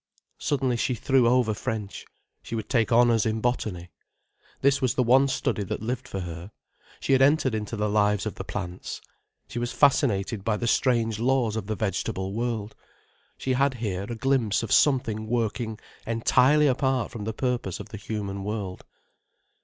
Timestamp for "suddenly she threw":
0.39-1.27